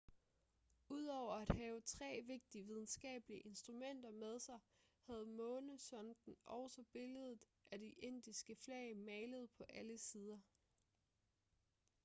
udover 0.89 1.33
at 1.41 1.49
have 1.57 1.81
tre 1.83 2.21
vigtige 2.27 2.63
videnskabelige 2.65 3.39
instrumenter 3.39 4.11
med 4.11 4.39
sig 4.39 4.59
havde 5.07 5.25
månesonden 5.25 6.35
også 6.45 6.83
billedet 6.93 7.43
af 7.71 7.79
det 7.79 7.93
indiske 7.97 8.55
flag 8.55 8.97
malet 8.97 9.49
på 9.57 9.63
alle 9.69 9.97
sider 9.97 10.39